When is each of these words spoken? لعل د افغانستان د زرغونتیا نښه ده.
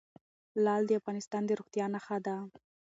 لعل 0.63 0.83
د 0.87 0.91
افغانستان 0.99 1.41
د 1.45 1.49
زرغونتیا 1.49 1.85
نښه 1.93 2.17
ده. 2.25 2.35